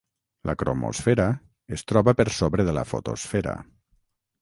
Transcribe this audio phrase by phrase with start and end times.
[0.49, 1.27] La cromosfera
[1.79, 3.59] es troba per sobre de la fotosfera.